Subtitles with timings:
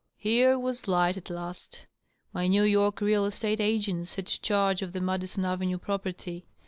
[0.17, 1.81] Here was light at last.
[2.33, 6.47] My New York real estate agents had charge of the Madison Avenue property.